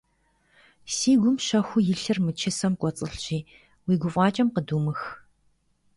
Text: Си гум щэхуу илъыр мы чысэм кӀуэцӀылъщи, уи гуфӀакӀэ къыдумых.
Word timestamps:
Си 0.95 1.11
гум 1.21 1.37
щэхуу 1.45 1.81
илъыр 1.93 2.17
мы 2.25 2.31
чысэм 2.39 2.73
кӀуэцӀылъщи, 2.79 3.47
уи 3.85 3.95
гуфӀакӀэ 4.01 4.43
къыдумых. 4.53 5.01